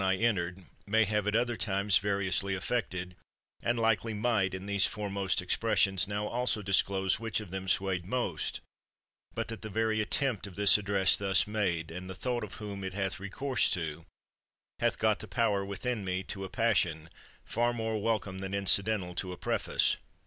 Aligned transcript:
79 0.01 0.01
THE 0.01 0.15
WORLD'S 0.17 0.35
FAMOUS 0.35 0.45
ORATIONS 0.47 0.57
entered, 0.87 0.91
may 0.91 1.03
have 1.03 1.27
at 1.27 1.35
other 1.35 1.55
times 1.55 1.97
variously 1.99 2.55
affected; 2.55 3.15
and 3.61 3.77
likely 3.79 4.13
might 4.15 4.55
in 4.55 4.65
these 4.65 4.87
foremost 4.87 5.43
ex 5.43 5.55
pressions 5.55 6.07
now 6.07 6.25
also 6.27 6.63
disclose 6.63 7.19
which 7.19 7.39
of 7.39 7.51
them 7.51 7.67
swayed 7.67 8.03
most, 8.07 8.61
but 9.35 9.47
that 9.49 9.61
the 9.61 9.69
very 9.69 10.01
attempt 10.01 10.47
of 10.47 10.55
this 10.55 10.79
address 10.79 11.15
thus 11.15 11.45
made, 11.45 11.91
and 11.91 12.09
the 12.09 12.15
thought 12.15 12.43
of 12.43 12.55
whom 12.55 12.83
it 12.83 12.95
hath 12.95 13.19
recourse 13.19 13.69
to, 13.69 14.03
hath 14.79 14.97
got 14.97 15.19
the 15.19 15.27
power 15.27 15.63
within 15.63 16.03
me 16.03 16.23
to 16.23 16.43
a 16.45 16.49
passion, 16.49 17.07
far 17.45 17.71
more 17.71 18.01
welcome 18.01 18.39
than 18.39 18.55
incidental 18.55 19.13
to 19.13 19.31
a 19.31 19.37
preface. 19.37 19.97